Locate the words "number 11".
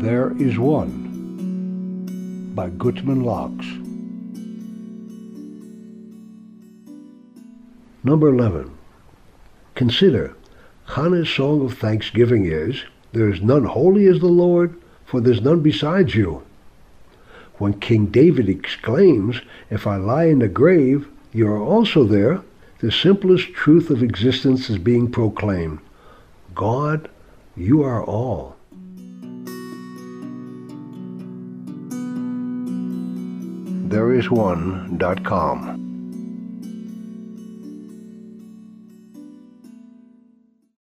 8.04-8.70